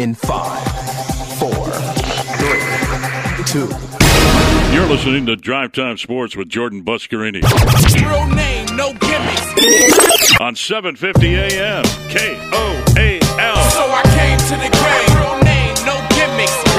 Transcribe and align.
in 0.00 0.14
five, 0.14 0.66
four, 1.38 1.70
three, 2.40 3.44
two. 3.44 3.68
You're 4.72 4.86
listening 4.86 5.26
to 5.26 5.36
Drive 5.36 5.72
Time 5.72 5.98
Sports 5.98 6.34
with 6.34 6.48
Jordan 6.48 6.82
Buscarini. 6.82 7.42
Real 8.00 8.26
name, 8.34 8.74
no 8.76 8.94
gimmicks. 8.94 10.40
On 10.40 10.56
750 10.56 11.34
AM, 11.34 11.84
KOAL. 12.08 13.20
So 13.68 13.84
I 13.92 14.02
came 14.16 14.38
to 14.48 14.56
the 14.56 14.70
grave. 14.72 15.10
Real 15.20 15.36
name, 15.44 15.74
no 15.84 16.00
gimmicks. 16.16 16.70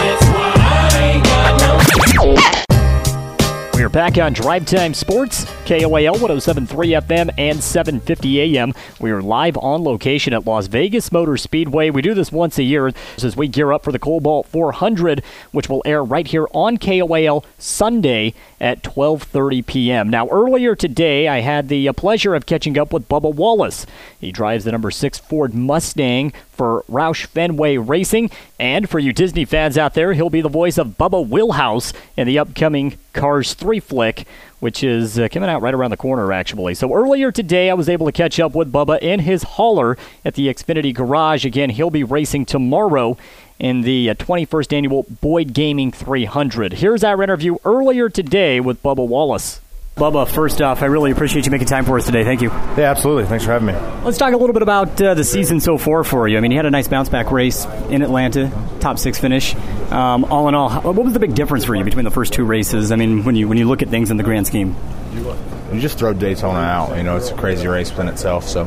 We 3.75 3.83
are 3.83 3.89
back 3.89 4.17
on 4.17 4.33
Drive 4.33 4.65
Time 4.65 4.95
Sports, 4.95 5.45
KOAL 5.71 6.11
1073 6.19 6.89
FM 6.89 7.29
and 7.37 7.63
750 7.63 8.41
AM. 8.41 8.73
We 8.99 9.09
are 9.11 9.21
live 9.21 9.55
on 9.55 9.85
location 9.85 10.33
at 10.33 10.45
Las 10.45 10.67
Vegas 10.67 11.13
Motor 11.13 11.37
Speedway. 11.37 11.89
We 11.89 12.01
do 12.01 12.13
this 12.13 12.29
once 12.29 12.57
a 12.57 12.63
year 12.63 12.91
as 13.23 13.37
we 13.37 13.47
gear 13.47 13.71
up 13.71 13.81
for 13.81 13.93
the 13.93 13.97
Kobalt 13.97 14.47
400, 14.47 15.23
which 15.53 15.69
will 15.69 15.81
air 15.85 16.03
right 16.03 16.27
here 16.27 16.45
on 16.51 16.77
KOAL 16.77 17.45
Sunday 17.57 18.33
at 18.59 18.83
12:30 18.83 19.65
p.m. 19.65 20.09
Now, 20.09 20.27
earlier 20.27 20.75
today, 20.75 21.29
I 21.29 21.39
had 21.39 21.69
the 21.69 21.87
uh, 21.87 21.93
pleasure 21.93 22.35
of 22.35 22.45
catching 22.45 22.77
up 22.77 22.91
with 22.91 23.07
Bubba 23.07 23.33
Wallace. 23.33 23.85
He 24.19 24.33
drives 24.33 24.65
the 24.65 24.73
number 24.73 24.91
six 24.91 25.19
Ford 25.19 25.53
Mustang 25.53 26.33
for 26.51 26.83
Roush 26.89 27.27
Fenway 27.27 27.77
Racing, 27.77 28.29
and 28.59 28.89
for 28.89 28.99
you 28.99 29.13
Disney 29.13 29.45
fans 29.45 29.77
out 29.77 29.93
there, 29.93 30.11
he'll 30.11 30.29
be 30.29 30.41
the 30.41 30.49
voice 30.49 30.77
of 30.77 30.97
Bubba 30.97 31.25
Wheelhouse 31.25 31.93
in 32.17 32.27
the 32.27 32.37
upcoming 32.37 32.97
Cars 33.13 33.53
3 33.53 33.79
flick, 33.79 34.25
which 34.61 34.83
is 34.83 35.19
uh, 35.19 35.27
coming 35.27 35.49
out 35.49 35.61
right 35.61 35.73
around 35.73 35.89
the 35.89 35.97
corner, 35.97 36.31
actually. 36.31 36.75
So 36.75 36.93
earlier 36.93 37.31
today, 37.31 37.69
I 37.69 37.73
was 37.73 37.89
able 37.89 38.05
to 38.05 38.11
catch 38.11 38.39
up 38.39 38.53
with 38.53 38.71
Bubba 38.71 39.01
in 39.01 39.21
his 39.21 39.43
hauler 39.43 39.97
at 40.23 40.35
the 40.35 40.47
Xfinity 40.47 40.93
Garage. 40.93 41.43
Again, 41.45 41.71
he'll 41.71 41.89
be 41.89 42.03
racing 42.03 42.45
tomorrow 42.45 43.17
in 43.57 43.81
the 43.81 44.11
uh, 44.11 44.15
21st 44.15 44.71
annual 44.71 45.05
Boyd 45.19 45.53
Gaming 45.53 45.91
300. 45.91 46.73
Here's 46.73 47.03
our 47.03 47.21
interview 47.23 47.57
earlier 47.65 48.07
today 48.07 48.59
with 48.59 48.81
Bubba 48.83 49.05
Wallace. 49.05 49.61
Bubba, 49.95 50.25
first 50.27 50.61
off, 50.61 50.81
I 50.81 50.85
really 50.85 51.11
appreciate 51.11 51.45
you 51.45 51.51
making 51.51 51.67
time 51.67 51.83
for 51.83 51.97
us 51.97 52.05
today. 52.05 52.23
Thank 52.23 52.41
you. 52.41 52.49
Yeah, 52.49 52.89
absolutely. 52.89 53.25
Thanks 53.25 53.43
for 53.43 53.51
having 53.51 53.67
me. 53.67 53.73
Let's 54.05 54.17
talk 54.17 54.33
a 54.33 54.37
little 54.37 54.53
bit 54.53 54.61
about 54.61 54.99
uh, 55.01 55.13
the 55.15 55.25
season 55.25 55.59
so 55.59 55.77
far 55.77 56.05
for 56.05 56.29
you. 56.29 56.37
I 56.37 56.39
mean, 56.39 56.51
you 56.51 56.57
had 56.57 56.65
a 56.65 56.71
nice 56.71 56.87
bounce 56.87 57.09
back 57.09 57.29
race 57.29 57.65
in 57.89 58.01
Atlanta, 58.01 58.49
top 58.79 58.97
six 58.97 59.19
finish. 59.19 59.53
Um, 59.91 60.23
all 60.25 60.47
in 60.47 60.55
all, 60.55 60.71
what 60.81 60.95
was 60.95 61.11
the 61.13 61.19
big 61.19 61.35
difference 61.35 61.65
for 61.65 61.75
you 61.75 61.83
between 61.83 62.05
the 62.05 62.11
first 62.11 62.31
two 62.31 62.45
races? 62.45 62.93
I 62.93 62.95
mean, 62.95 63.25
when 63.25 63.35
you 63.35 63.49
when 63.49 63.57
you 63.57 63.67
look 63.67 63.81
at 63.81 63.89
things 63.89 64.09
in 64.11 64.17
the 64.17 64.23
grand 64.23 64.47
scheme. 64.47 64.75
You 65.13 65.79
just 65.79 65.99
throw 65.99 66.13
Daytona 66.13 66.59
out. 66.59 66.95
You 66.95 67.03
know, 67.03 67.17
it's 67.17 67.29
a 67.29 67.35
crazy 67.35 67.67
race 67.67 67.91
within 67.91 68.07
itself. 68.07 68.47
So 68.47 68.61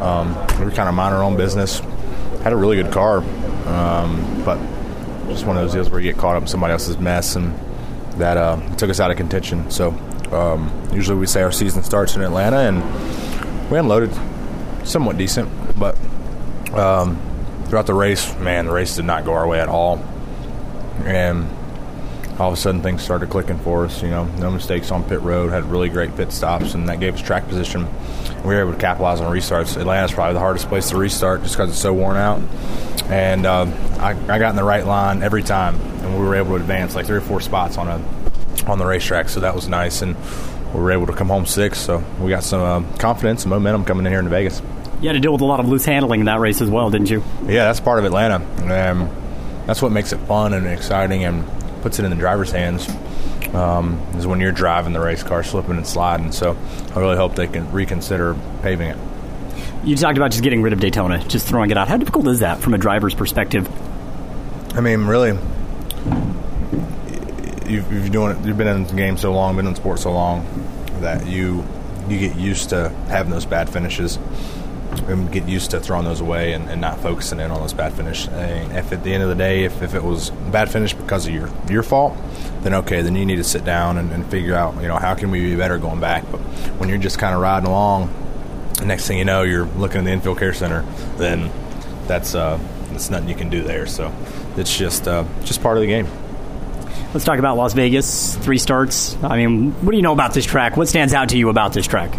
um, 0.00 0.34
we 0.58 0.64
were 0.64 0.70
kind 0.70 0.88
of 0.88 0.94
mind 0.94 1.14
our 1.14 1.22
own 1.22 1.36
business. 1.36 1.80
Had 2.42 2.52
a 2.52 2.56
really 2.56 2.76
good 2.80 2.92
car, 2.92 3.18
um, 3.66 4.42
but 4.44 4.56
just 5.28 5.44
one 5.44 5.56
of 5.56 5.64
those 5.64 5.74
deals 5.74 5.90
where 5.90 6.00
you 6.00 6.12
get 6.12 6.18
caught 6.18 6.36
up 6.36 6.42
in 6.42 6.48
somebody 6.48 6.72
else's 6.72 6.96
mess, 6.96 7.34
and 7.34 7.58
that 8.18 8.36
uh, 8.36 8.56
took 8.76 8.88
us 8.88 9.00
out 9.00 9.10
of 9.10 9.16
contention. 9.16 9.68
So 9.70 9.90
um, 10.32 10.88
usually 10.92 11.18
we 11.18 11.26
say 11.26 11.42
our 11.42 11.52
season 11.52 11.82
starts 11.82 12.16
in 12.16 12.22
Atlanta, 12.22 12.58
and 12.58 13.70
we 13.70 13.78
unloaded 13.78 14.12
somewhat 14.84 15.16
decent, 15.16 15.50
but 15.78 15.96
um, 16.72 17.20
throughout 17.66 17.86
the 17.86 17.94
race, 17.94 18.36
man, 18.38 18.66
the 18.66 18.72
race 18.72 18.96
did 18.96 19.04
not 19.04 19.24
go 19.24 19.32
our 19.32 19.46
way 19.46 19.60
at 19.60 19.68
all, 19.68 19.98
and 21.04 21.48
all 22.40 22.48
of 22.48 22.54
a 22.54 22.56
sudden 22.56 22.80
things 22.80 23.02
started 23.02 23.28
clicking 23.28 23.58
for 23.58 23.84
us. 23.84 24.02
You 24.02 24.10
know, 24.10 24.24
no 24.24 24.50
mistakes 24.50 24.90
on 24.90 25.04
pit 25.04 25.20
road, 25.20 25.50
had 25.50 25.64
really 25.64 25.88
great 25.88 26.16
pit 26.16 26.32
stops, 26.32 26.74
and 26.74 26.88
that 26.88 27.00
gave 27.00 27.14
us 27.14 27.22
track 27.22 27.46
position. 27.48 27.86
We 28.42 28.54
were 28.54 28.60
able 28.62 28.72
to 28.72 28.78
capitalize 28.78 29.20
on 29.20 29.30
restarts. 29.32 29.76
Atlanta's 29.76 30.12
probably 30.12 30.34
the 30.34 30.40
hardest 30.40 30.68
place 30.68 30.88
to 30.90 30.96
restart 30.96 31.42
just 31.42 31.56
because 31.56 31.70
it's 31.70 31.78
so 31.78 31.92
worn 31.92 32.16
out. 32.16 32.40
And 33.10 33.44
uh, 33.44 33.66
I, 33.98 34.10
I 34.32 34.38
got 34.38 34.50
in 34.50 34.56
the 34.56 34.64
right 34.64 34.86
line 34.86 35.22
every 35.22 35.42
time, 35.42 35.74
and 35.74 36.18
we 36.18 36.24
were 36.24 36.36
able 36.36 36.50
to 36.50 36.56
advance 36.56 36.94
like 36.94 37.06
three 37.06 37.18
or 37.18 37.22
four 37.22 37.40
spots 37.40 37.76
on 37.76 37.88
a 37.88 38.49
on 38.66 38.78
the 38.78 38.86
racetrack. 38.86 39.28
So 39.28 39.40
that 39.40 39.54
was 39.54 39.68
nice, 39.68 40.02
and 40.02 40.16
we 40.74 40.80
were 40.80 40.92
able 40.92 41.06
to 41.06 41.12
come 41.12 41.28
home 41.28 41.46
six, 41.46 41.78
So 41.78 42.02
we 42.20 42.30
got 42.30 42.44
some 42.44 42.60
uh, 42.60 42.96
confidence 42.98 43.42
and 43.42 43.50
momentum 43.50 43.84
coming 43.84 44.06
in 44.06 44.12
here 44.12 44.20
into 44.20 44.30
Vegas. 44.30 44.62
You 45.00 45.08
had 45.08 45.14
to 45.14 45.20
deal 45.20 45.32
with 45.32 45.40
a 45.40 45.46
lot 45.46 45.60
of 45.60 45.68
loose 45.68 45.84
handling 45.84 46.20
in 46.20 46.26
that 46.26 46.40
race 46.40 46.60
as 46.60 46.68
well, 46.68 46.90
didn't 46.90 47.10
you? 47.10 47.24
Yeah, 47.42 47.64
that's 47.64 47.80
part 47.80 47.98
of 47.98 48.04
Atlanta. 48.04 48.36
Um, 48.36 49.10
that's 49.66 49.80
what 49.80 49.92
makes 49.92 50.12
it 50.12 50.18
fun 50.18 50.52
and 50.52 50.66
exciting 50.66 51.24
and 51.24 51.44
puts 51.82 51.98
it 51.98 52.04
in 52.04 52.10
the 52.10 52.16
driver's 52.16 52.50
hands. 52.52 52.88
Um, 53.54 53.98
is 54.14 54.26
when 54.28 54.38
you're 54.38 54.52
driving 54.52 54.92
the 54.92 55.00
race 55.00 55.24
car, 55.24 55.42
slipping 55.42 55.76
and 55.76 55.86
sliding. 55.86 56.30
So 56.30 56.56
I 56.94 57.00
really 57.00 57.16
hope 57.16 57.34
they 57.34 57.48
can 57.48 57.72
reconsider 57.72 58.36
paving 58.62 58.90
it. 58.90 58.98
You 59.82 59.96
talked 59.96 60.18
about 60.18 60.30
just 60.30 60.42
getting 60.44 60.62
rid 60.62 60.72
of 60.72 60.78
Daytona, 60.78 61.24
just 61.24 61.48
throwing 61.48 61.70
it 61.70 61.76
out. 61.76 61.88
How 61.88 61.96
difficult 61.96 62.28
is 62.28 62.40
that 62.40 62.60
from 62.60 62.74
a 62.74 62.78
driver's 62.78 63.14
perspective? 63.14 63.68
I 64.76 64.80
mean, 64.82 65.06
really, 65.06 65.36
you've, 67.70 67.92
you've 67.92 68.10
doing 68.10 68.36
it. 68.36 68.44
You've 68.44 68.58
been 68.58 68.68
in 68.68 68.84
the 68.84 68.94
game 68.94 69.16
so 69.16 69.32
long, 69.32 69.56
been 69.56 69.66
in 69.66 69.74
sports 69.74 70.02
so 70.02 70.12
long 70.12 70.44
that 71.00 71.26
you 71.26 71.64
you 72.08 72.18
get 72.18 72.36
used 72.36 72.70
to 72.70 72.88
having 73.08 73.30
those 73.30 73.46
bad 73.46 73.70
finishes 73.70 74.18
and 75.06 75.30
get 75.30 75.48
used 75.48 75.70
to 75.70 75.80
throwing 75.80 76.04
those 76.04 76.20
away 76.20 76.52
and, 76.52 76.68
and 76.68 76.80
not 76.80 77.00
focusing 77.00 77.38
in 77.38 77.50
on 77.50 77.60
those 77.60 77.72
bad 77.72 77.92
finish. 77.92 78.26
And 78.28 78.76
if 78.76 78.92
at 78.92 79.04
the 79.04 79.12
end 79.12 79.22
of 79.22 79.28
the 79.28 79.36
day, 79.36 79.62
if, 79.64 79.82
if 79.82 79.94
it 79.94 80.02
was 80.02 80.30
bad 80.50 80.68
finish 80.68 80.92
because 80.92 81.26
of 81.26 81.32
your 81.32 81.48
your 81.68 81.82
fault, 81.82 82.16
then 82.62 82.74
okay, 82.74 83.02
then 83.02 83.14
you 83.14 83.24
need 83.24 83.36
to 83.36 83.44
sit 83.44 83.64
down 83.64 83.98
and, 83.98 84.12
and 84.12 84.28
figure 84.30 84.54
out 84.54 84.74
you 84.82 84.88
know 84.88 84.96
how 84.96 85.14
can 85.14 85.30
we 85.30 85.40
be 85.40 85.56
better 85.56 85.78
going 85.78 86.00
back. 86.00 86.24
But 86.30 86.40
when 86.78 86.88
you're 86.88 86.98
just 86.98 87.18
kind 87.18 87.34
of 87.34 87.40
riding 87.40 87.68
along, 87.68 88.12
next 88.84 89.06
thing 89.06 89.18
you 89.18 89.24
know, 89.24 89.42
you're 89.42 89.66
looking 89.66 89.98
at 89.98 90.04
the 90.04 90.10
infield 90.10 90.38
care 90.38 90.52
center, 90.52 90.82
then 91.16 91.50
that's 92.06 92.34
uh, 92.34 92.58
that's 92.90 93.10
nothing 93.10 93.28
you 93.28 93.36
can 93.36 93.50
do 93.50 93.62
there. 93.62 93.86
So 93.86 94.12
it's 94.56 94.76
just 94.76 95.06
uh, 95.06 95.24
just 95.44 95.62
part 95.62 95.76
of 95.76 95.82
the 95.82 95.86
game. 95.86 96.06
Let's 97.12 97.24
talk 97.24 97.38
about 97.38 97.56
Las 97.56 97.72
Vegas. 97.72 98.36
Three 98.36 98.58
starts. 98.58 99.16
I 99.22 99.36
mean, 99.36 99.72
what 99.84 99.90
do 99.90 99.96
you 99.96 100.02
know 100.02 100.12
about 100.12 100.32
this 100.32 100.44
track? 100.44 100.76
What 100.76 100.88
stands 100.88 101.12
out 101.12 101.30
to 101.30 101.38
you 101.38 101.48
about 101.48 101.72
this 101.72 101.86
track? 101.86 102.16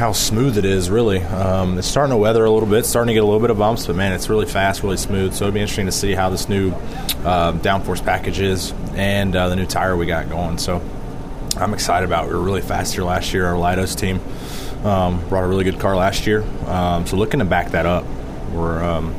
how 0.00 0.12
smooth 0.12 0.56
it 0.56 0.64
is, 0.64 0.88
really. 0.88 1.20
Um, 1.20 1.76
it's 1.76 1.86
starting 1.86 2.12
to 2.12 2.16
weather 2.16 2.42
a 2.46 2.50
little 2.50 2.68
bit, 2.68 2.86
starting 2.86 3.08
to 3.08 3.12
get 3.12 3.22
a 3.22 3.26
little 3.26 3.38
bit 3.38 3.50
of 3.50 3.58
bumps, 3.58 3.86
but 3.86 3.96
man, 3.96 4.12
it's 4.14 4.30
really 4.30 4.46
fast, 4.46 4.82
really 4.82 4.96
smooth. 4.96 5.34
So 5.34 5.44
it'll 5.44 5.52
be 5.52 5.60
interesting 5.60 5.84
to 5.86 5.92
see 5.92 6.14
how 6.14 6.30
this 6.30 6.48
new 6.48 6.70
uh, 6.70 7.52
downforce 7.52 8.02
package 8.02 8.40
is 8.40 8.72
and 8.94 9.36
uh, 9.36 9.50
the 9.50 9.56
new 9.56 9.66
tire 9.66 9.94
we 9.98 10.06
got 10.06 10.30
going. 10.30 10.56
So 10.56 10.80
I'm 11.58 11.74
excited 11.74 12.06
about. 12.06 12.24
it. 12.24 12.28
We 12.28 12.34
were 12.34 12.40
really 12.40 12.62
fast 12.62 12.94
here 12.94 13.04
last 13.04 13.34
year. 13.34 13.44
Our 13.44 13.56
Leidos 13.56 13.94
team 13.94 14.20
um, 14.86 15.28
brought 15.28 15.44
a 15.44 15.46
really 15.46 15.64
good 15.64 15.78
car 15.78 15.94
last 15.96 16.26
year. 16.26 16.44
Um, 16.64 17.06
so 17.06 17.18
looking 17.18 17.40
to 17.40 17.44
back 17.44 17.72
that 17.72 17.84
up, 17.84 18.06
we're 18.54 18.82
um, 18.82 19.14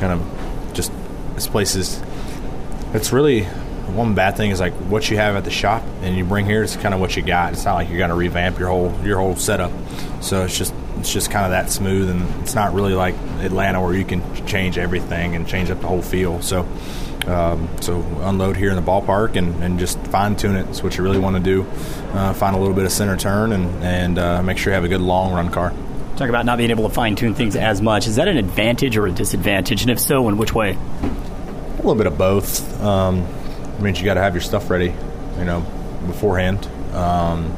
kind 0.00 0.12
of 0.12 0.74
just 0.74 0.92
this 1.34 1.46
place 1.46 1.74
is. 1.76 1.98
It's 2.92 3.10
really 3.10 3.46
one 3.90 4.14
bad 4.14 4.36
thing 4.36 4.50
is 4.50 4.60
like 4.60 4.72
what 4.72 5.10
you 5.10 5.16
have 5.16 5.36
at 5.36 5.44
the 5.44 5.50
shop 5.50 5.82
and 6.02 6.16
you 6.16 6.24
bring 6.24 6.46
here. 6.46 6.62
It's 6.62 6.76
kind 6.76 6.94
of 6.94 7.00
what 7.00 7.16
you 7.16 7.22
got. 7.22 7.52
It's 7.52 7.64
not 7.64 7.74
like 7.74 7.88
you're 7.88 7.98
going 7.98 8.10
to 8.10 8.16
revamp 8.16 8.58
your 8.58 8.68
whole 8.68 8.94
your 9.04 9.18
whole 9.18 9.36
setup. 9.36 9.72
So 10.20 10.44
it's 10.44 10.56
just 10.56 10.74
it's 10.98 11.12
just 11.12 11.30
kind 11.30 11.44
of 11.46 11.52
that 11.52 11.70
smooth, 11.70 12.10
and 12.10 12.42
it's 12.42 12.54
not 12.54 12.74
really 12.74 12.94
like 12.94 13.14
Atlanta 13.40 13.80
where 13.80 13.94
you 13.94 14.04
can 14.04 14.46
change 14.46 14.76
everything 14.76 15.34
and 15.34 15.46
change 15.46 15.70
up 15.70 15.80
the 15.80 15.86
whole 15.86 16.02
feel. 16.02 16.40
So. 16.42 16.66
Um, 17.26 17.68
so 17.82 18.00
unload 18.22 18.56
here 18.56 18.70
in 18.70 18.76
the 18.76 18.82
ballpark 18.82 19.36
and, 19.36 19.62
and 19.62 19.78
just 19.78 19.98
fine 20.06 20.36
tune 20.36 20.56
it. 20.56 20.64
That's 20.64 20.82
what 20.82 20.96
you 20.96 21.04
really 21.04 21.18
want 21.18 21.36
to 21.36 21.42
do. 21.42 21.66
Uh, 22.14 22.32
find 22.32 22.56
a 22.56 22.58
little 22.58 22.74
bit 22.74 22.86
of 22.86 22.92
center 22.92 23.14
turn 23.14 23.52
and 23.52 23.84
and 23.84 24.18
uh, 24.18 24.42
make 24.42 24.56
sure 24.56 24.72
you 24.72 24.74
have 24.74 24.84
a 24.84 24.88
good 24.88 25.02
long 25.02 25.34
run 25.34 25.50
car. 25.50 25.74
Talk 26.16 26.30
about 26.30 26.46
not 26.46 26.56
being 26.56 26.70
able 26.70 26.88
to 26.88 26.94
fine 26.94 27.16
tune 27.16 27.34
things 27.34 27.56
as 27.56 27.82
much. 27.82 28.06
Is 28.06 28.16
that 28.16 28.26
an 28.26 28.38
advantage 28.38 28.96
or 28.96 29.06
a 29.06 29.12
disadvantage? 29.12 29.82
And 29.82 29.90
if 29.90 30.00
so, 30.00 30.28
in 30.30 30.38
which 30.38 30.54
way? 30.54 30.70
A 30.72 31.76
little 31.76 31.94
bit 31.94 32.06
of 32.06 32.16
both. 32.16 32.82
Um, 32.82 33.26
it 33.80 33.82
means 33.82 33.98
you 33.98 34.04
got 34.04 34.14
to 34.14 34.20
have 34.20 34.34
your 34.34 34.42
stuff 34.42 34.68
ready, 34.68 34.92
you 35.38 35.44
know, 35.44 35.60
beforehand. 36.06 36.66
Um, 36.94 37.56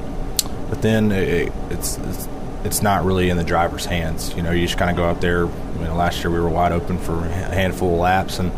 but 0.70 0.80
then 0.80 1.10
it, 1.10 1.52
it's, 1.70 1.98
it's 1.98 2.28
it's 2.64 2.80
not 2.80 3.04
really 3.04 3.28
in 3.28 3.36
the 3.36 3.44
driver's 3.44 3.84
hands. 3.84 4.32
You 4.34 4.42
know, 4.42 4.52
you 4.52 4.66
just 4.66 4.78
kind 4.78 4.90
of 4.90 4.96
go 4.96 5.04
out 5.04 5.20
there. 5.20 5.46
You 5.46 5.84
know, 5.84 5.96
last 5.96 6.22
year 6.22 6.30
we 6.30 6.38
were 6.38 6.48
wide 6.48 6.72
open 6.72 6.98
for 6.98 7.18
a 7.18 7.28
handful 7.28 7.94
of 7.94 8.00
laps, 8.00 8.38
and 8.38 8.52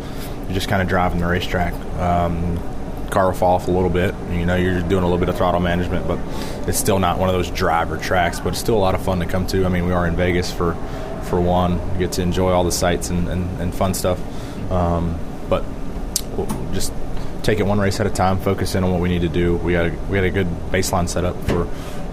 you're 0.45 0.53
just 0.53 0.69
kind 0.69 0.81
of 0.81 0.87
driving 0.87 1.19
the 1.19 1.25
racetrack. 1.25 1.73
Um, 1.99 2.59
car 3.09 3.27
will 3.27 3.33
fall 3.33 3.55
off 3.55 3.67
a 3.67 3.71
little 3.71 3.89
bit. 3.89 4.13
You 4.29 4.45
know, 4.45 4.55
you're 4.55 4.81
doing 4.81 5.03
a 5.03 5.07
little 5.07 5.17
bit 5.17 5.29
of 5.29 5.37
throttle 5.37 5.59
management, 5.59 6.07
but 6.07 6.19
it's 6.67 6.77
still 6.77 6.99
not 6.99 7.17
one 7.17 7.29
of 7.29 7.35
those 7.35 7.49
driver 7.49 7.97
tracks. 7.97 8.39
But 8.39 8.49
it's 8.49 8.59
still 8.59 8.75
a 8.75 8.77
lot 8.77 8.93
of 8.93 9.03
fun 9.03 9.19
to 9.19 9.25
come 9.25 9.47
to. 9.47 9.65
I 9.65 9.69
mean, 9.69 9.87
we 9.87 9.91
are 9.91 10.05
in 10.05 10.15
Vegas 10.15 10.51
for 10.51 10.75
for 11.23 11.41
one. 11.41 11.79
You 11.93 11.99
get 11.99 12.11
to 12.13 12.21
enjoy 12.21 12.51
all 12.51 12.63
the 12.63 12.71
sights 12.71 13.09
and, 13.09 13.27
and, 13.27 13.59
and 13.59 13.73
fun 13.73 13.95
stuff. 13.95 14.19
Um, 14.71 15.17
but 15.49 15.63
just 16.73 16.93
take 17.45 17.59
it 17.59 17.63
one 17.63 17.79
race 17.79 17.99
at 17.99 18.07
a 18.07 18.09
time. 18.09 18.39
Focus 18.39 18.75
in 18.75 18.83
on 18.83 18.91
what 18.91 18.99
we 18.99 19.07
need 19.07 19.21
to 19.21 19.29
do. 19.29 19.55
We 19.57 19.73
got 19.73 19.85
a, 19.85 19.91
we 20.09 20.17
got 20.17 20.23
a 20.23 20.31
good 20.31 20.47
baseline 20.71 21.07
set 21.07 21.23
up 21.23 21.35
for 21.47 21.65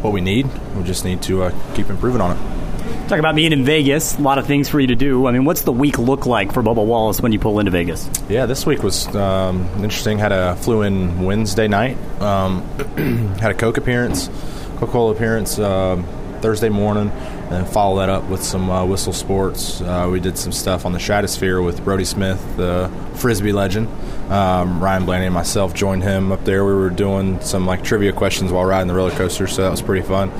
what 0.03 0.13
we 0.13 0.21
need. 0.21 0.47
We 0.77 0.85
just 0.85 1.05
need 1.05 1.23
to 1.23 1.45
uh, 1.45 1.75
keep 1.75 1.89
improving 1.89 2.21
on 2.21 2.37
it. 2.37 3.09
Talk 3.09 3.19
about 3.19 3.35
being 3.35 3.53
in 3.53 3.65
Vegas. 3.65 4.19
A 4.19 4.23
lot 4.23 4.39
of 4.39 4.47
things 4.47 4.69
for 4.69 4.79
you 4.79 4.89
to 4.89 4.95
do. 4.95 5.27
I 5.27 5.33
mean, 5.33 5.45
what's 5.45 5.63
the 5.63 5.73
week 5.73 5.99
look 5.99 6.27
like 6.27 6.53
for 6.53 6.63
Bubba 6.63 6.85
Wallace 6.85 7.21
when 7.21 7.33
you 7.33 7.39
pull 7.39 7.59
into 7.59 7.71
Vegas? 7.71 8.09
Yeah, 8.29 8.47
this 8.47 8.67
week 8.67 8.83
was 8.83 9.15
um, 9.15 9.69
interesting. 9.77 10.19
Had 10.19 10.33
a 10.33 10.57
flew 10.57 10.83
in 10.83 11.23
Wednesday 11.23 11.69
night. 11.69 11.97
Um, 12.21 12.63
had 13.41 13.51
a 13.51 13.55
Coke 13.55 13.77
appearance, 13.77 14.29
Coca 14.77 14.93
Cola 14.93 15.15
appearance 15.15 15.59
um, 15.59 16.05
Thursday 16.41 16.69
morning. 16.69 17.11
And 17.53 17.69
follow 17.69 17.99
that 17.99 18.09
up 18.09 18.25
with 18.31 18.43
some 18.43 18.71
uh, 18.71 18.83
whistle 18.87 19.13
sports. 19.13 19.83
Uh, 19.83 20.09
we 20.11 20.21
did 20.21 20.39
some 20.39 20.53
stuff 20.53 20.87
on 20.87 20.93
the 20.93 20.99
Stratosphere 20.99 21.61
with 21.61 21.85
Brodie 21.85 22.07
Smith, 22.07 22.43
the 22.57 22.91
frisbee 23.17 23.53
legend. 23.53 23.89
Um, 24.33 24.83
Ryan 24.83 25.05
Blaney 25.05 25.27
and 25.27 25.35
myself 25.35 25.75
joined 25.75 26.03
him 26.03 26.33
up 26.33 26.47
there. 26.47 26.65
We 26.65 26.73
were 26.73 26.89
doing 26.89 27.43
some 27.43 27.67
like 27.67 27.85
trivia 27.85 28.15
questions 28.15 28.51
while 28.51 28.65
riding 28.65 28.89
the 28.89 28.95
roller 28.95 29.11
coaster, 29.11 29.47
so 29.47 29.61
that 29.61 29.71
was 29.71 29.83
pretty 29.83 30.01
fun. 30.01 30.33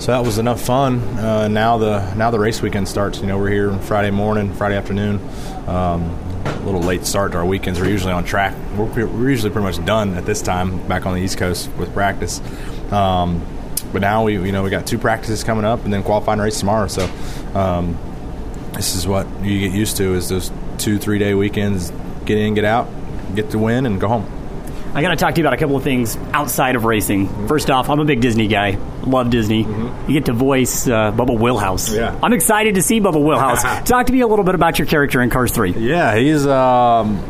So 0.00 0.12
that 0.12 0.22
was 0.22 0.36
enough 0.36 0.60
fun. 0.60 1.00
Uh, 1.18 1.48
now 1.48 1.78
the 1.78 2.12
now 2.14 2.30
the 2.30 2.38
race 2.38 2.60
weekend 2.60 2.88
starts. 2.88 3.20
You 3.20 3.26
know, 3.26 3.38
we're 3.38 3.48
here 3.48 3.72
Friday 3.78 4.10
morning, 4.10 4.52
Friday 4.52 4.76
afternoon. 4.76 5.18
Um, 5.66 6.10
a 6.44 6.62
little 6.66 6.82
late 6.82 7.06
start 7.06 7.32
to 7.32 7.38
our 7.38 7.46
weekends. 7.46 7.80
We're 7.80 7.88
usually 7.88 8.12
on 8.12 8.24
track. 8.24 8.54
We're, 8.76 9.06
we're 9.06 9.30
usually 9.30 9.50
pretty 9.50 9.66
much 9.66 9.82
done 9.86 10.14
at 10.14 10.26
this 10.26 10.42
time 10.42 10.86
back 10.88 11.06
on 11.06 11.14
the 11.14 11.20
East 11.20 11.38
Coast 11.38 11.70
with 11.78 11.92
practice. 11.94 12.42
Um, 12.92 13.46
but 13.92 14.02
now 14.02 14.24
we 14.24 14.34
you 14.34 14.52
know 14.52 14.62
we 14.62 14.70
got 14.70 14.86
two 14.86 14.98
practices 14.98 15.44
coming 15.44 15.64
up 15.64 15.84
and 15.84 15.92
then 15.92 16.02
qualifying 16.02 16.40
race 16.40 16.58
tomorrow. 16.58 16.86
So 16.88 17.08
um, 17.54 17.98
this 18.74 18.94
is 18.94 19.06
what 19.06 19.26
you 19.42 19.60
get 19.60 19.72
used 19.72 19.96
to 19.98 20.14
is 20.14 20.28
those 20.28 20.50
two 20.78 20.98
three 20.98 21.18
day 21.18 21.34
weekends. 21.34 21.92
Get 22.24 22.38
in, 22.38 22.54
get 22.54 22.64
out, 22.64 22.88
get 23.34 23.50
the 23.50 23.58
win, 23.58 23.86
and 23.86 24.00
go 24.00 24.08
home. 24.08 24.40
I 24.92 25.02
got 25.02 25.10
to 25.10 25.16
talk 25.16 25.34
to 25.34 25.40
you 25.40 25.46
about 25.46 25.54
a 25.54 25.56
couple 25.56 25.76
of 25.76 25.84
things 25.84 26.16
outside 26.32 26.74
of 26.74 26.84
racing. 26.84 27.46
First 27.46 27.70
off, 27.70 27.88
I'm 27.88 28.00
a 28.00 28.04
big 28.04 28.20
Disney 28.20 28.48
guy. 28.48 28.76
Love 29.02 29.30
Disney. 29.30 29.60
You 29.62 30.08
get 30.08 30.26
to 30.26 30.32
voice 30.32 30.88
uh, 30.88 31.12
Bubba 31.12 31.38
Wheelhouse. 31.38 31.92
Yeah. 31.92 32.18
I'm 32.20 32.32
excited 32.32 32.74
to 32.74 32.82
see 32.82 33.00
Bubba 33.00 33.22
Wheelhouse. 33.22 33.62
talk 33.88 34.06
to 34.06 34.12
me 34.12 34.20
a 34.20 34.26
little 34.26 34.44
bit 34.44 34.56
about 34.56 34.80
your 34.80 34.86
character 34.86 35.22
in 35.22 35.30
Cars 35.30 35.52
3. 35.52 35.72
Yeah, 35.72 36.16
he's 36.16 36.44
um, 36.44 37.22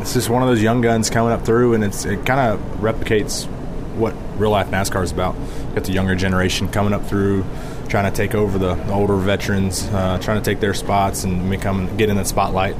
it's 0.00 0.14
just 0.14 0.30
one 0.30 0.42
of 0.42 0.48
those 0.48 0.62
young 0.62 0.80
guns 0.80 1.10
coming 1.10 1.32
up 1.32 1.44
through, 1.44 1.74
and 1.74 1.84
it's 1.84 2.06
it 2.06 2.24
kind 2.24 2.40
of 2.40 2.60
replicates 2.78 3.48
what 3.96 4.14
real 4.38 4.50
life 4.50 4.68
NASCAR 4.68 5.02
is 5.02 5.12
about. 5.12 5.34
got 5.74 5.84
the 5.84 5.92
younger 5.92 6.14
generation 6.14 6.68
coming 6.68 6.92
up 6.92 7.06
through, 7.06 7.44
trying 7.88 8.10
to 8.10 8.16
take 8.16 8.34
over 8.34 8.58
the, 8.58 8.74
the 8.74 8.92
older 8.92 9.16
veterans, 9.16 9.86
uh, 9.88 10.18
trying 10.20 10.42
to 10.42 10.44
take 10.44 10.60
their 10.60 10.74
spots 10.74 11.24
and 11.24 11.50
become 11.50 11.96
get 11.96 12.08
in 12.08 12.16
the 12.16 12.24
spotlight. 12.24 12.76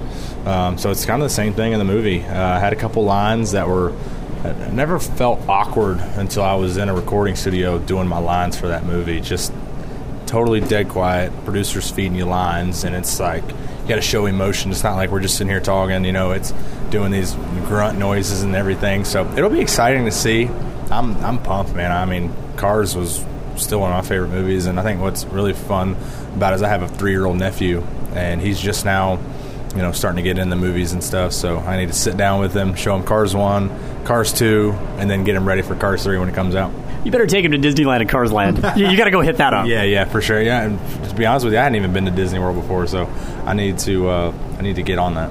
Um, 0.46 0.78
so 0.78 0.90
it's 0.90 1.04
kind 1.04 1.22
of 1.22 1.28
the 1.28 1.34
same 1.34 1.54
thing 1.54 1.72
in 1.72 1.78
the 1.78 1.84
movie. 1.84 2.22
Uh, 2.22 2.56
I 2.56 2.58
had 2.58 2.72
a 2.72 2.76
couple 2.76 3.04
lines 3.04 3.52
that 3.52 3.68
were. 3.68 3.92
I 4.44 4.52
never 4.72 4.98
felt 4.98 5.40
awkward 5.48 6.00
until 6.16 6.42
I 6.42 6.54
was 6.56 6.76
in 6.76 6.90
a 6.90 6.94
recording 6.94 7.34
studio 7.34 7.78
doing 7.78 8.06
my 8.06 8.18
lines 8.18 8.58
for 8.58 8.68
that 8.68 8.84
movie. 8.84 9.22
Just 9.22 9.54
totally 10.26 10.60
dead 10.60 10.90
quiet. 10.90 11.32
Producers 11.44 11.90
feeding 11.90 12.14
you 12.14 12.26
lines, 12.26 12.84
and 12.84 12.94
it's 12.94 13.18
like 13.18 13.42
you 13.48 13.88
got 13.88 13.96
to 13.96 14.02
show 14.02 14.26
emotion. 14.26 14.70
It's 14.70 14.82
not 14.82 14.96
like 14.96 15.10
we're 15.10 15.20
just 15.20 15.36
sitting 15.36 15.50
here 15.50 15.60
talking. 15.60 16.04
You 16.04 16.12
know, 16.12 16.32
it's 16.32 16.52
doing 16.90 17.10
these 17.10 17.34
grunt 17.66 17.98
noises 17.98 18.42
and 18.42 18.54
everything. 18.54 19.04
So 19.04 19.30
it'll 19.32 19.50
be 19.50 19.60
exciting 19.60 20.04
to 20.04 20.10
see. 20.10 20.50
I'm 20.94 21.16
I'm 21.24 21.42
pumped, 21.42 21.74
man. 21.74 21.90
I 21.90 22.04
mean, 22.04 22.32
Cars 22.56 22.96
was 22.96 23.24
still 23.56 23.80
one 23.80 23.92
of 23.92 24.02
my 24.02 24.08
favorite 24.08 24.28
movies, 24.28 24.66
and 24.66 24.78
I 24.78 24.82
think 24.82 25.00
what's 25.00 25.24
really 25.24 25.52
fun 25.52 25.96
about 26.34 26.52
it 26.52 26.56
is 26.56 26.62
I 26.62 26.68
have 26.68 26.82
a 26.82 26.88
three 26.88 27.10
year 27.10 27.24
old 27.24 27.36
nephew, 27.36 27.80
and 28.14 28.40
he's 28.40 28.60
just 28.60 28.84
now, 28.84 29.18
you 29.74 29.82
know, 29.82 29.92
starting 29.92 30.16
to 30.16 30.22
get 30.22 30.38
in 30.38 30.50
the 30.50 30.56
movies 30.56 30.92
and 30.92 31.02
stuff. 31.02 31.32
So 31.32 31.58
I 31.58 31.76
need 31.76 31.86
to 31.86 31.92
sit 31.94 32.16
down 32.16 32.40
with 32.40 32.54
him, 32.54 32.74
show 32.74 32.94
him 32.94 33.04
Cars 33.04 33.34
One, 33.34 33.70
Cars 34.04 34.32
Two, 34.32 34.72
and 34.98 35.10
then 35.10 35.24
get 35.24 35.34
him 35.34 35.46
ready 35.46 35.62
for 35.62 35.74
Cars 35.74 36.04
Three 36.04 36.18
when 36.18 36.28
it 36.28 36.34
comes 36.34 36.54
out. 36.54 36.72
You 37.04 37.10
better 37.10 37.26
take 37.26 37.44
him 37.44 37.52
to 37.52 37.58
Disneyland 37.58 38.00
and 38.00 38.08
Cars 38.08 38.32
Land. 38.32 38.58
you 38.76 38.86
you 38.86 38.96
got 38.96 39.04
to 39.04 39.10
go 39.10 39.20
hit 39.20 39.38
that 39.38 39.52
up. 39.52 39.66
Yeah, 39.66 39.82
yeah, 39.82 40.04
for 40.04 40.22
sure. 40.22 40.40
Yeah, 40.40 40.62
and 40.62 41.08
to 41.08 41.14
be 41.14 41.26
honest 41.26 41.44
with 41.44 41.54
you, 41.54 41.58
I 41.58 41.64
hadn't 41.64 41.76
even 41.76 41.92
been 41.92 42.04
to 42.06 42.12
Disney 42.12 42.38
World 42.38 42.56
before, 42.56 42.86
so 42.86 43.06
I 43.44 43.54
need 43.54 43.78
to 43.80 44.08
uh, 44.08 44.34
I 44.58 44.62
need 44.62 44.76
to 44.76 44.82
get 44.82 44.98
on 44.98 45.14
that. 45.14 45.30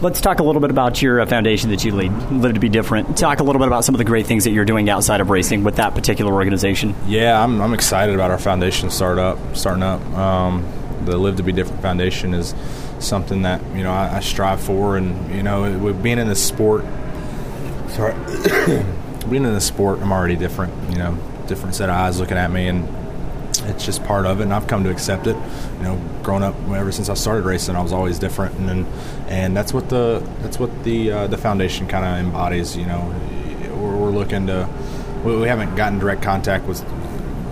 Let's 0.00 0.20
talk 0.20 0.40
a 0.40 0.42
little 0.42 0.60
bit 0.60 0.70
about 0.70 1.00
your 1.00 1.20
uh, 1.20 1.26
foundation 1.26 1.70
that 1.70 1.84
you 1.84 1.94
lead, 1.94 2.12
Live 2.30 2.54
to 2.54 2.60
Be 2.60 2.68
Different. 2.68 3.16
Talk 3.16 3.40
a 3.40 3.44
little 3.44 3.60
bit 3.60 3.68
about 3.68 3.84
some 3.84 3.94
of 3.94 3.98
the 3.98 4.04
great 4.04 4.26
things 4.26 4.44
that 4.44 4.50
you're 4.50 4.64
doing 4.64 4.90
outside 4.90 5.20
of 5.20 5.30
racing 5.30 5.62
with 5.62 5.76
that 5.76 5.94
particular 5.94 6.32
organization. 6.32 6.94
Yeah, 7.06 7.42
I'm, 7.42 7.60
I'm 7.60 7.72
excited 7.72 8.14
about 8.14 8.30
our 8.30 8.38
foundation 8.38 8.90
start 8.90 9.18
up, 9.18 9.38
starting 9.56 9.84
up. 9.84 10.04
Um, 10.14 10.66
the 11.04 11.16
Live 11.16 11.36
to 11.36 11.42
Be 11.42 11.52
Different 11.52 11.80
Foundation 11.80 12.34
is 12.34 12.54
something 12.98 13.42
that 13.42 13.62
you 13.74 13.82
know 13.82 13.92
I, 13.92 14.16
I 14.16 14.20
strive 14.20 14.60
for, 14.60 14.96
and 14.96 15.34
you 15.34 15.42
know, 15.42 15.78
with 15.78 16.02
being 16.02 16.18
in 16.18 16.28
this 16.28 16.44
sport, 16.44 16.84
sorry, 17.88 18.14
being 19.30 19.44
in 19.44 19.54
this 19.54 19.66
sport, 19.66 20.00
I'm 20.00 20.12
already 20.12 20.36
different. 20.36 20.72
You 20.90 20.98
know, 20.98 21.18
different 21.46 21.76
set 21.76 21.88
of 21.88 21.94
eyes 21.94 22.18
looking 22.18 22.36
at 22.36 22.50
me, 22.50 22.68
and 22.68 22.88
it's 23.66 23.84
just 23.84 24.04
part 24.04 24.26
of 24.26 24.40
it, 24.40 24.44
and 24.44 24.52
I've 24.52 24.66
come 24.66 24.84
to 24.84 24.90
accept 24.90 25.26
it. 25.26 25.36
You 25.78 25.82
know, 25.82 26.00
growing 26.22 26.42
up, 26.42 26.54
ever 26.68 26.92
since 26.92 27.08
I 27.08 27.14
started 27.14 27.44
racing, 27.44 27.76
I 27.76 27.82
was 27.82 27.92
always 27.92 28.18
different, 28.18 28.56
and 28.58 28.86
and, 29.28 29.56
that's 29.56 29.72
what 29.72 29.88
the 29.88 30.26
that's 30.40 30.58
what 30.58 30.84
the 30.84 31.10
uh, 31.10 31.26
the 31.26 31.38
foundation 31.38 31.86
kind 31.86 32.04
of 32.04 32.26
embodies. 32.26 32.76
You 32.76 32.86
know, 32.86 33.14
we're, 33.76 33.96
we're 33.96 34.10
looking 34.10 34.46
to 34.48 34.68
we, 35.24 35.36
we 35.36 35.48
haven't 35.48 35.74
gotten 35.76 35.98
direct 35.98 36.22
contact 36.22 36.66
with 36.66 36.82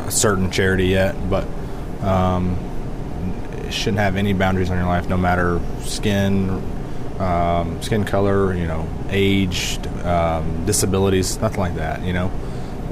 a 0.06 0.10
certain 0.10 0.50
charity 0.50 0.86
yet, 0.86 1.14
but 1.30 1.46
um, 2.02 2.56
it 3.64 3.72
shouldn't 3.72 3.98
have 3.98 4.16
any 4.16 4.32
boundaries 4.32 4.70
on 4.70 4.76
your 4.76 4.86
life, 4.86 5.08
no 5.08 5.16
matter 5.16 5.60
skin, 5.80 6.50
um, 7.18 7.80
skin 7.82 8.04
color, 8.04 8.54
you 8.54 8.66
know, 8.66 8.88
age, 9.10 9.78
um, 10.04 10.66
disabilities, 10.66 11.38
nothing 11.40 11.60
like 11.60 11.76
that. 11.76 12.02
You 12.02 12.12
know, 12.12 12.30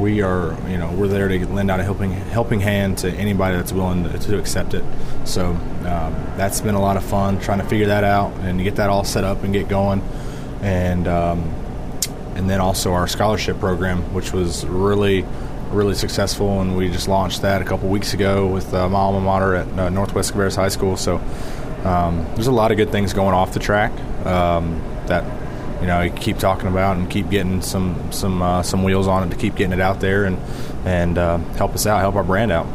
we 0.01 0.23
are, 0.23 0.57
you 0.69 0.79
know, 0.79 0.91
we're 0.93 1.09
there 1.09 1.29
to 1.29 1.47
lend 1.47 1.71
out 1.71 1.81
a 1.81 1.85
helping 1.85 2.13
helping 2.13 2.61
hand 2.61 2.99
to 2.99 3.11
anybody 3.13 3.57
that's 3.57 3.73
willing 3.73 4.05
to, 4.05 4.19
to 4.19 4.39
accept 4.39 4.75
it. 4.75 4.85
So 5.25 5.51
um, 5.51 6.15
that's 6.37 6.61
been 6.61 6.75
a 6.75 6.81
lot 6.81 6.97
of 6.97 7.05
fun 7.05 7.39
trying 7.41 7.59
to 7.59 7.67
figure 7.67 7.87
that 7.87 8.05
out 8.05 8.33
and 8.41 8.63
get 8.63 8.77
that 8.77 8.91
all 8.91 9.05
set 9.05 9.25
up 9.25 9.45
and 9.45 9.53
get 9.53 9.69
going, 9.69 10.03
and 10.63 11.07
um, 11.07 11.41
and 12.35 12.49
then 12.49 12.61
also 12.61 12.93
our 12.93 13.07
scholarship 13.07 13.59
program, 13.61 14.15
which 14.15 14.33
was 14.33 14.67
really 14.67 15.25
really 15.71 15.95
successful, 15.95 16.61
and 16.61 16.77
we 16.77 16.89
just 16.89 17.07
launched 17.07 17.43
that 17.43 17.63
a 17.63 17.65
couple 17.65 17.89
weeks 17.89 18.13
ago 18.13 18.47
with 18.49 18.75
uh, 18.75 18.89
my 18.89 18.99
alma 18.99 19.21
mater 19.21 19.55
at 19.55 19.69
uh, 19.79 19.89
Northwest 19.89 20.35
Cabarrus 20.35 20.57
High 20.57 20.69
School. 20.69 20.97
So 20.97 21.19
um, 21.85 22.27
there's 22.35 22.49
a 22.49 22.53
lot 22.53 22.73
of 22.73 22.77
good 22.77 22.91
things 22.91 23.13
going 23.13 23.35
off 23.35 23.53
the 23.53 23.61
track 23.61 23.93
um, 24.27 24.83
that 25.07 25.23
you 25.81 25.87
know 25.87 26.03
you 26.03 26.11
keep 26.11 26.39
talking 26.39 26.69
about 26.69 26.97
and 26.97 27.11
keep 27.11 27.31
getting 27.31 27.63
some 27.63 28.13
some 28.13 28.43
uh, 28.43 28.63
some 28.63 28.83
wheels 28.83 29.07
on 29.07 29.27
it 29.27 29.31
to 29.31 29.37
keep 29.37 29.55
getting 29.55 29.73
it 29.73 29.81
out 29.81 30.01
there 30.01 30.25
and 30.25 30.39
and 30.85 31.19
uh, 31.19 31.39
help 31.57 31.75
us 31.75 31.87
out, 31.87 32.01
help 32.01 32.17
our 32.17 32.25
brand 32.25 32.53
out. 32.53 32.67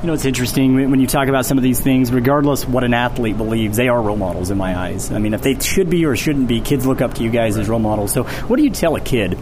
You 0.00 0.06
know, 0.06 0.12
it's 0.12 0.24
interesting 0.24 0.74
when 0.74 0.90
when 0.90 1.00
you 1.00 1.06
talk 1.06 1.28
about 1.28 1.44
some 1.44 1.58
of 1.58 1.64
these 1.64 1.80
things, 1.80 2.12
regardless 2.12 2.66
what 2.66 2.84
an 2.84 2.94
athlete 2.94 3.36
believes, 3.36 3.76
they 3.76 3.88
are 3.88 4.00
role 4.00 4.16
models 4.16 4.50
in 4.50 4.58
my 4.58 4.78
eyes. 4.78 5.10
I 5.10 5.18
mean, 5.18 5.34
if 5.34 5.42
they 5.42 5.58
should 5.58 5.90
be 5.90 6.06
or 6.06 6.14
shouldn't 6.14 6.46
be, 6.46 6.60
kids 6.60 6.86
look 6.86 7.00
up 7.00 7.14
to 7.14 7.24
you 7.24 7.30
guys 7.30 7.56
as 7.56 7.68
role 7.68 7.80
models. 7.80 8.12
So, 8.12 8.22
what 8.22 8.58
do 8.58 8.62
you 8.62 8.70
tell 8.70 8.94
a 8.94 9.00
kid 9.00 9.34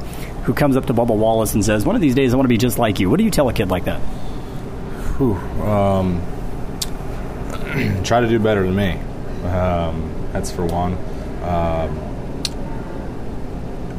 who 0.44 0.54
comes 0.54 0.76
up 0.76 0.86
to 0.86 0.94
Bubba 0.94 1.14
Wallace 1.14 1.52
and 1.52 1.64
says, 1.64 1.84
one 1.84 1.94
of 1.94 2.00
these 2.00 2.14
days 2.14 2.32
I 2.32 2.36
want 2.36 2.44
to 2.44 2.48
be 2.48 2.56
just 2.56 2.78
like 2.78 3.00
you? 3.00 3.10
What 3.10 3.18
do 3.18 3.24
you 3.24 3.30
tell 3.30 3.48
a 3.48 3.52
kid 3.52 3.68
like 3.68 3.84
that? 3.84 3.98
Whew, 5.18 5.34
um, 5.62 6.22
try 8.04 8.20
to 8.20 8.28
do 8.28 8.38
better 8.38 8.62
than 8.62 8.76
me. 8.76 8.92
Um, 9.48 10.30
that's 10.32 10.50
for 10.50 10.64
one. 10.64 10.94
Um, 11.42 12.05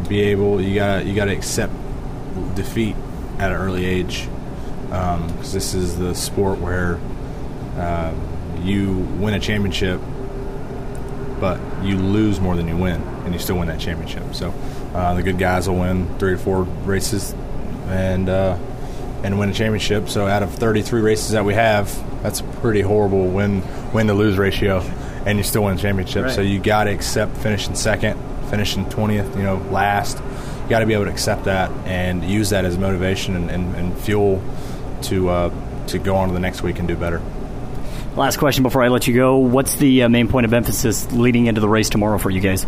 be 0.08 0.22
able 0.22 0.62
you 0.62 0.76
got 0.76 1.06
you 1.06 1.16
got 1.16 1.26
to 1.26 1.34
accept 1.34 1.74
defeat 2.56 2.96
at 3.40 3.52
an 3.52 3.58
early 3.58 3.86
age 3.86 4.28
because 4.88 5.54
this 5.54 5.74
is 5.74 5.98
the 5.98 6.16
sport 6.16 6.60
where 6.60 7.00
uh, 7.76 8.14
you 8.62 8.94
win 9.20 9.34
a 9.34 9.40
championship, 9.40 10.00
but 11.40 11.60
you 11.84 11.98
lose 11.98 12.40
more 12.40 12.56
than 12.56 12.68
you 12.68 12.78
win, 12.78 13.02
and 13.26 13.34
you 13.34 13.40
still 13.40 13.58
win 13.58 13.68
that 13.68 13.80
championship. 13.80 14.34
So 14.34 14.54
uh, 14.94 15.14
the 15.14 15.24
good 15.24 15.38
guys 15.38 15.70
will 15.70 15.78
win 15.78 16.18
three 16.18 16.34
or 16.34 16.38
four 16.38 16.64
races 16.64 17.34
and 17.88 18.30
uh, 18.30 18.58
and 19.24 19.38
win 19.38 19.50
a 19.50 19.54
championship. 19.54 20.10
So 20.10 20.28
out 20.28 20.44
of 20.44 20.54
33 20.56 21.02
races 21.02 21.32
that 21.32 21.46
we 21.46 21.54
have, 21.54 21.94
that's 22.24 22.40
a 22.40 22.44
pretty 22.44 22.82
horrible 22.82 23.28
win 23.28 23.64
win 23.94 24.08
to 24.08 24.14
lose 24.14 24.38
ratio, 24.38 24.80
and 25.26 25.38
you 25.38 25.44
still 25.44 25.64
win 25.64 25.78
a 25.78 25.80
championship. 25.80 26.26
Right. 26.26 26.34
So 26.34 26.42
you 26.42 26.60
got 26.60 26.86
to 26.86 26.92
accept 26.92 27.38
finishing 27.38 27.76
second, 27.76 28.20
finishing 28.50 28.86
20th, 28.86 29.36
you 29.36 29.44
know, 29.44 29.58
last. 29.72 30.18
You 30.18 30.70
got 30.70 30.80
to 30.80 30.86
be 30.86 30.94
able 30.94 31.06
to 31.06 31.12
accept 31.12 31.46
that 31.46 31.72
and 31.88 32.24
use 32.24 32.50
that 32.50 32.66
as 32.66 32.78
motivation 32.78 33.36
and, 33.36 33.50
and, 33.50 33.76
and 33.76 33.98
fuel 33.98 34.42
to 35.04 35.30
uh, 35.30 35.86
to 35.88 36.00
go 36.00 36.16
on 36.16 36.28
to 36.28 36.34
the 36.34 36.40
next 36.40 36.62
week 36.62 36.80
and 36.80 36.88
do 36.88 36.96
better. 36.96 37.22
Last 38.16 38.38
question 38.38 38.64
before 38.64 38.84
I 38.84 38.88
let 38.88 39.08
you 39.08 39.14
go. 39.14 39.38
What's 39.38 39.76
the 39.76 40.04
uh, 40.04 40.10
main 40.10 40.28
point 40.28 40.46
of 40.46 40.54
emphasis 40.54 41.12
leading 41.12 41.46
into 41.46 41.62
the 41.62 41.70
race 41.70 41.90
tomorrow 41.90 42.18
for 42.18 42.30
you 42.30 42.42
guys? 42.42 42.66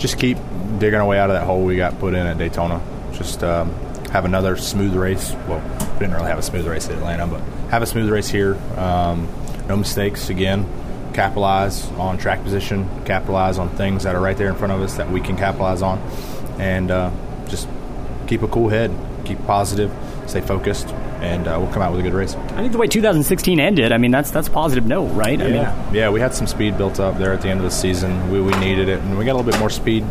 just 0.00 0.18
keep 0.18 0.38
digging 0.78 0.98
our 0.98 1.06
way 1.06 1.18
out 1.18 1.30
of 1.30 1.36
that 1.36 1.44
hole 1.44 1.62
we 1.62 1.76
got 1.76 1.98
put 1.98 2.14
in 2.14 2.26
at 2.26 2.38
Daytona. 2.38 2.80
Just 3.12 3.44
um, 3.44 3.70
have 4.12 4.24
another 4.24 4.56
smooth 4.56 4.94
race. 4.94 5.32
Well, 5.46 5.60
we 5.92 5.98
didn't 6.00 6.14
really 6.14 6.28
have 6.28 6.38
a 6.38 6.42
smooth 6.42 6.66
race 6.66 6.88
at 6.88 6.96
Atlanta, 6.96 7.26
but 7.26 7.40
have 7.70 7.82
a 7.82 7.86
smooth 7.86 8.10
race 8.10 8.28
here. 8.28 8.56
Um, 8.76 9.28
no 9.68 9.76
mistakes 9.76 10.30
again. 10.30 10.66
Capitalize 11.12 11.88
on 11.92 12.18
track 12.18 12.42
position. 12.42 12.88
Capitalize 13.04 13.58
on 13.58 13.68
things 13.70 14.04
that 14.04 14.14
are 14.14 14.20
right 14.20 14.36
there 14.36 14.48
in 14.48 14.54
front 14.54 14.72
of 14.72 14.80
us 14.80 14.96
that 14.96 15.10
we 15.10 15.20
can 15.20 15.36
capitalize 15.36 15.82
on, 15.82 15.98
and 16.58 16.90
uh, 16.90 17.10
just 17.48 17.68
keep 18.26 18.42
a 18.42 18.48
cool 18.48 18.68
head. 18.68 18.90
Keep 19.24 19.44
positive. 19.46 19.92
Stay 20.26 20.40
focused, 20.40 20.88
and 21.20 21.48
uh, 21.48 21.56
we'll 21.60 21.72
come 21.72 21.82
out 21.82 21.90
with 21.90 22.00
a 22.00 22.02
good 22.04 22.14
race. 22.14 22.34
I 22.36 22.58
think 22.60 22.70
the 22.70 22.78
way 22.78 22.86
2016 22.86 23.58
ended, 23.58 23.90
I 23.90 23.98
mean, 23.98 24.12
that's 24.12 24.30
that's 24.30 24.46
a 24.46 24.50
positive 24.50 24.86
note, 24.86 25.06
right? 25.08 25.40
I 25.40 25.44
mean, 25.44 25.54
Yeah, 25.54 25.92
yeah, 25.92 26.10
we 26.10 26.20
had 26.20 26.34
some 26.34 26.46
speed 26.46 26.78
built 26.78 27.00
up 27.00 27.18
there 27.18 27.32
at 27.32 27.42
the 27.42 27.48
end 27.48 27.58
of 27.58 27.64
the 27.64 27.70
season. 27.72 28.30
We, 28.30 28.40
we 28.40 28.52
needed 28.58 28.88
it, 28.88 29.00
and 29.00 29.18
we 29.18 29.24
got 29.24 29.32
a 29.32 29.38
little 29.38 29.50
bit 29.50 29.58
more 29.58 29.70
speed 29.70 30.04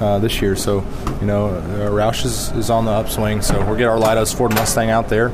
uh, 0.00 0.18
this 0.18 0.40
year. 0.40 0.56
So, 0.56 0.82
you 1.20 1.26
know, 1.26 1.48
uh, 1.48 1.90
Roush 1.90 2.24
is, 2.24 2.50
is 2.52 2.70
on 2.70 2.86
the 2.86 2.92
upswing. 2.92 3.42
So 3.42 3.62
we'll 3.66 3.76
get 3.76 3.86
our 3.86 3.98
Leidos 3.98 4.34
Ford 4.34 4.54
Mustang 4.54 4.88
out 4.88 5.08
there 5.10 5.30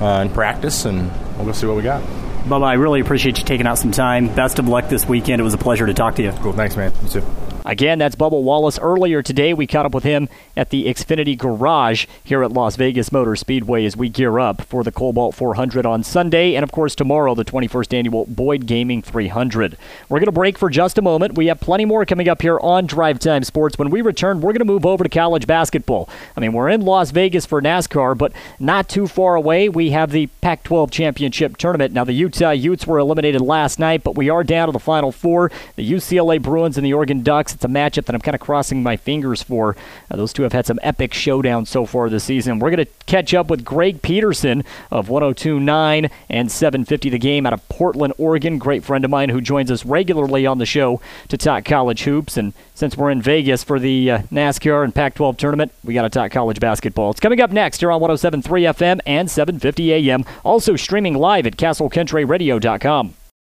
uh, 0.00 0.20
in 0.22 0.28
practice 0.30 0.84
and 0.84 1.10
we'll 1.36 1.46
go 1.46 1.52
see 1.52 1.66
what 1.66 1.76
we 1.76 1.82
got. 1.82 2.02
Bubba, 2.44 2.64
I 2.64 2.74
really 2.74 3.00
appreciate 3.00 3.38
you 3.38 3.44
taking 3.44 3.66
out 3.66 3.78
some 3.78 3.90
time. 3.90 4.34
Best 4.34 4.58
of 4.58 4.68
luck 4.68 4.88
this 4.88 5.06
weekend. 5.06 5.40
It 5.40 5.44
was 5.44 5.54
a 5.54 5.58
pleasure 5.58 5.86
to 5.86 5.94
talk 5.94 6.16
to 6.16 6.22
you. 6.22 6.32
Cool. 6.32 6.52
Thanks, 6.52 6.76
man. 6.76 6.92
You 7.02 7.08
too. 7.08 7.24
Again, 7.68 7.98
that's 7.98 8.16
Bubba 8.16 8.42
Wallace. 8.42 8.78
Earlier 8.78 9.22
today, 9.22 9.52
we 9.52 9.66
caught 9.66 9.84
up 9.84 9.92
with 9.92 10.02
him 10.02 10.30
at 10.56 10.70
the 10.70 10.86
Xfinity 10.86 11.36
Garage 11.36 12.06
here 12.24 12.42
at 12.42 12.50
Las 12.50 12.76
Vegas 12.76 13.12
Motor 13.12 13.36
Speedway 13.36 13.84
as 13.84 13.94
we 13.94 14.08
gear 14.08 14.38
up 14.38 14.62
for 14.62 14.82
the 14.82 14.90
Kobalt 14.90 15.34
400 15.34 15.84
on 15.84 16.02
Sunday, 16.02 16.54
and 16.54 16.62
of 16.62 16.72
course, 16.72 16.94
tomorrow, 16.94 17.34
the 17.34 17.44
21st 17.44 17.92
annual 17.92 18.24
Boyd 18.24 18.64
Gaming 18.64 19.02
300. 19.02 19.76
We're 20.08 20.18
going 20.18 20.24
to 20.24 20.32
break 20.32 20.56
for 20.56 20.70
just 20.70 20.96
a 20.96 21.02
moment. 21.02 21.36
We 21.36 21.48
have 21.48 21.60
plenty 21.60 21.84
more 21.84 22.06
coming 22.06 22.26
up 22.26 22.40
here 22.40 22.58
on 22.58 22.86
Drive 22.86 23.18
Time 23.18 23.44
Sports. 23.44 23.78
When 23.78 23.90
we 23.90 24.00
return, 24.00 24.40
we're 24.40 24.54
going 24.54 24.60
to 24.60 24.64
move 24.64 24.86
over 24.86 25.04
to 25.04 25.10
college 25.10 25.46
basketball. 25.46 26.08
I 26.38 26.40
mean, 26.40 26.54
we're 26.54 26.70
in 26.70 26.80
Las 26.80 27.10
Vegas 27.10 27.44
for 27.44 27.60
NASCAR, 27.60 28.16
but 28.16 28.32
not 28.58 28.88
too 28.88 29.06
far 29.06 29.34
away, 29.34 29.68
we 29.68 29.90
have 29.90 30.10
the 30.10 30.28
Pac 30.40 30.62
12 30.62 30.90
Championship 30.90 31.58
Tournament. 31.58 31.92
Now, 31.92 32.04
the 32.04 32.14
Utah 32.14 32.52
Utes 32.52 32.86
were 32.86 32.98
eliminated 32.98 33.42
last 33.42 33.78
night, 33.78 34.02
but 34.02 34.14
we 34.14 34.30
are 34.30 34.42
down 34.42 34.68
to 34.68 34.72
the 34.72 34.78
Final 34.78 35.12
Four. 35.12 35.50
The 35.76 35.92
UCLA 35.92 36.40
Bruins 36.40 36.78
and 36.78 36.86
the 36.86 36.94
Oregon 36.94 37.22
Ducks. 37.22 37.57
It's 37.58 37.64
a 37.64 37.68
matchup 37.68 38.04
that 38.04 38.14
I'm 38.14 38.20
kind 38.20 38.36
of 38.36 38.40
crossing 38.40 38.84
my 38.84 38.96
fingers 38.96 39.42
for. 39.42 39.74
Uh, 40.08 40.16
those 40.16 40.32
two 40.32 40.44
have 40.44 40.52
had 40.52 40.64
some 40.64 40.78
epic 40.80 41.10
showdowns 41.10 41.66
so 41.66 41.86
far 41.86 42.08
this 42.08 42.22
season. 42.22 42.60
We're 42.60 42.70
going 42.70 42.86
to 42.86 42.92
catch 43.06 43.34
up 43.34 43.50
with 43.50 43.64
Greg 43.64 44.00
Peterson 44.00 44.62
of 44.92 45.08
1029 45.08 46.08
and 46.30 46.52
750 46.52 47.10
the 47.10 47.18
game 47.18 47.46
out 47.46 47.52
of 47.52 47.68
Portland, 47.68 48.14
Oregon. 48.16 48.58
Great 48.58 48.84
friend 48.84 49.04
of 49.04 49.10
mine 49.10 49.30
who 49.30 49.40
joins 49.40 49.72
us 49.72 49.84
regularly 49.84 50.46
on 50.46 50.58
the 50.58 50.66
show 50.66 51.00
to 51.26 51.36
talk 51.36 51.64
college 51.64 52.04
hoops. 52.04 52.36
And 52.36 52.52
since 52.76 52.96
we're 52.96 53.10
in 53.10 53.22
Vegas 53.22 53.64
for 53.64 53.80
the 53.80 54.08
uh, 54.08 54.18
NASCAR 54.30 54.84
and 54.84 54.94
Pac 54.94 55.16
12 55.16 55.36
tournament, 55.36 55.72
we 55.82 55.94
got 55.94 56.02
to 56.02 56.10
talk 56.10 56.30
college 56.30 56.60
basketball. 56.60 57.10
It's 57.10 57.18
coming 57.18 57.40
up 57.40 57.50
next 57.50 57.80
here 57.80 57.90
on 57.90 58.00
1073 58.00 58.62
FM 58.62 59.00
and 59.04 59.28
750 59.28 59.92
AM. 59.94 60.24
Also 60.44 60.76
streaming 60.76 61.14
live 61.14 61.44
at 61.44 61.56
CastleCountryRadio.com. 61.56 63.14